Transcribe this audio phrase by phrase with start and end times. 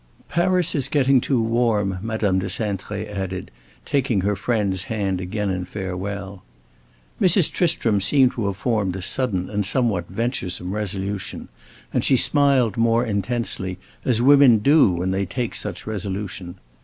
[0.29, 3.51] "Paris is getting too warm," Madame de Cintré added,
[3.85, 6.41] taking her friend's hand again in farewell.
[7.21, 7.51] Mrs.
[7.51, 11.49] Tristram seemed to have formed a sudden and somewhat venturesome resolution,
[11.93, 16.55] and she smiled more intensely, as women do when they take such resolution.